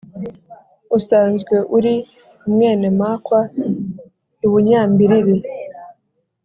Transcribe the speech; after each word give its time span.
usanzwe 0.97 1.55
uri 1.77 1.93
umwene-makwa 2.45 3.39
i 4.45 4.47
bunyambiriri 4.51 5.35